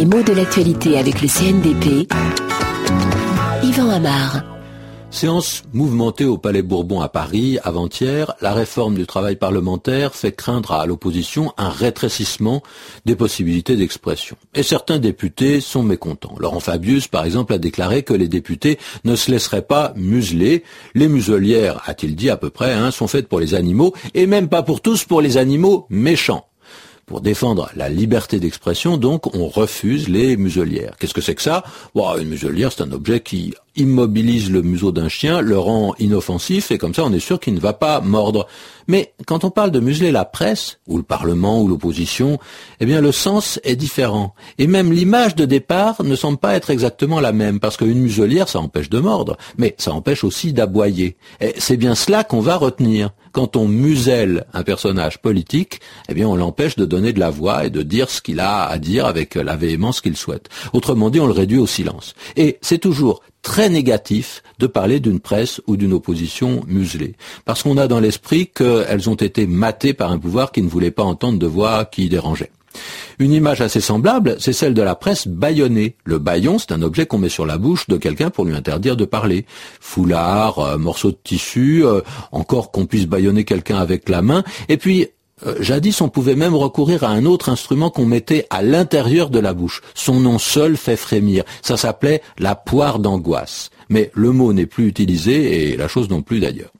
[0.00, 2.10] Les mots de l'actualité avec le CNDP.
[3.62, 4.42] Yvan Amar.
[5.10, 10.72] Séance mouvementée au Palais Bourbon à Paris avant-hier, la réforme du travail parlementaire fait craindre
[10.72, 12.62] à l'opposition un rétrécissement
[13.04, 14.36] des possibilités d'expression.
[14.54, 16.34] Et certains députés sont mécontents.
[16.38, 20.64] Laurent Fabius, par exemple, a déclaré que les députés ne se laisseraient pas museler.
[20.94, 24.48] Les muselières, a-t-il dit à peu près, hein, sont faites pour les animaux, et même
[24.48, 26.49] pas pour tous, pour les animaux méchants.
[27.10, 30.94] Pour défendre la liberté d'expression, donc, on refuse les muselières.
[30.96, 31.64] Qu'est-ce que c'est que ça?
[31.96, 36.78] Une muselière, c'est un objet qui immobilise le museau d'un chien, le rend inoffensif, et
[36.78, 38.46] comme ça on est sûr qu'il ne va pas mordre.
[38.86, 42.38] Mais quand on parle de museler la presse, ou le Parlement, ou l'opposition,
[42.78, 44.34] eh bien le sens est différent.
[44.58, 48.48] Et même l'image de départ ne semble pas être exactement la même, parce qu'une muselière,
[48.48, 51.16] ça empêche de mordre, mais ça empêche aussi d'aboyer.
[51.40, 53.10] Et c'est bien cela qu'on va retenir.
[53.32, 57.64] Quand on muselle un personnage politique, eh bien on l'empêche de donner de la voix
[57.66, 60.48] et de dire ce qu'il a à dire avec la véhémence qu'il souhaite.
[60.72, 62.14] Autrement dit, on le réduit au silence.
[62.36, 67.14] Et c'est toujours très négatif de parler d'une presse ou d'une opposition muselée.
[67.44, 70.90] Parce qu'on a dans l'esprit qu'elles ont été matées par un pouvoir qui ne voulait
[70.90, 72.50] pas entendre de voix qui dérangeait.
[73.18, 75.96] Une image assez semblable, c'est celle de la presse bâillonnée.
[76.04, 78.96] Le baillon, c'est un objet qu'on met sur la bouche de quelqu'un pour lui interdire
[78.96, 79.44] de parler.
[79.80, 82.00] Foulard, euh, morceau de tissu, euh,
[82.32, 84.42] encore qu'on puisse bâillonner quelqu'un avec la main.
[84.68, 85.08] Et puis,
[85.46, 89.38] euh, jadis, on pouvait même recourir à un autre instrument qu'on mettait à l'intérieur de
[89.38, 89.82] la bouche.
[89.94, 91.44] Son nom seul fait frémir.
[91.62, 93.70] Ça s'appelait la poire d'angoisse.
[93.88, 96.70] Mais le mot n'est plus utilisé et la chose non plus d'ailleurs.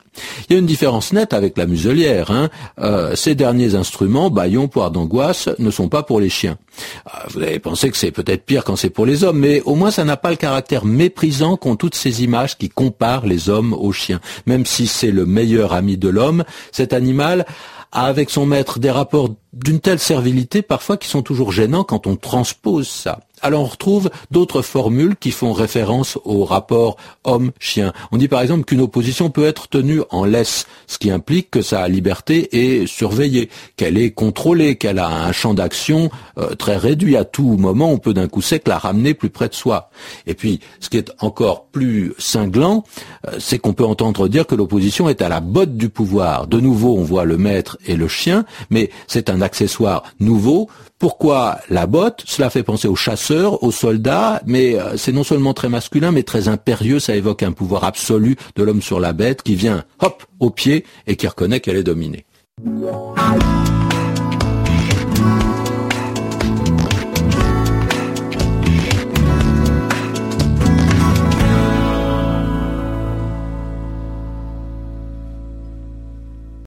[0.51, 2.33] Il y a une différence nette avec la muselière.
[2.33, 2.49] Hein.
[2.81, 6.59] Euh, ces derniers instruments, baillon, poire d'angoisse, ne sont pas pour les chiens.
[7.07, 9.77] Euh, vous avez pensé que c'est peut-être pire quand c'est pour les hommes, mais au
[9.77, 13.75] moins ça n'a pas le caractère méprisant qu'ont toutes ces images qui comparent les hommes
[13.75, 14.19] aux chiens.
[14.47, 17.47] Même si c'est le meilleur ami de l'homme, cet animal
[17.93, 22.07] a avec son maître des rapports d'une telle servilité parfois qui sont toujours gênants quand
[22.07, 23.21] on transpose ça.
[23.43, 27.93] Alors on retrouve d'autres formules qui font référence au rapport homme-chien.
[28.13, 31.89] On dit par exemple qu'une opposition peut être tenue en ce qui implique que sa
[31.89, 37.17] liberté est surveillée, qu'elle est contrôlée, qu'elle a un champ d'action euh, très réduit.
[37.17, 39.91] À tout moment, on peut d'un coup sec la ramener plus près de soi.
[40.27, 42.85] Et puis, ce qui est encore plus cinglant,
[43.27, 46.47] euh, c'est qu'on peut entendre dire que l'opposition est à la botte du pouvoir.
[46.47, 50.69] De nouveau, on voit le maître et le chien, mais c'est un accessoire nouveau.
[50.99, 52.25] Pourquoi la botte?
[52.27, 56.25] Cela fait penser aux chasseurs, aux soldats, mais euh, c'est non seulement très masculin, mais
[56.25, 56.99] très impérieux.
[56.99, 60.85] Ça évoque un pouvoir absolu de l'homme sur la bête qui vient, hop, au pied
[61.07, 62.25] et qui reconnaît qu'elle est dominée.